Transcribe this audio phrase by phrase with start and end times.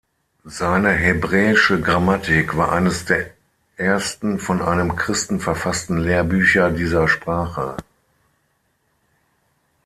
[0.45, 3.29] Seine hebräische Grammatik war eines der
[3.77, 7.77] ersten von einem Christen verfassten Lehrbücher dieser Sprache.